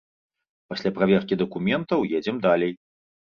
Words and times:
Пасля 0.71 0.91
праверкі 0.95 1.37
дакументаў 1.43 2.07
едзем 2.21 2.41
далей. 2.49 2.73